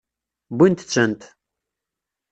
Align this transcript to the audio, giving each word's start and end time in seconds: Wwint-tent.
Wwint-tent. 0.53 1.21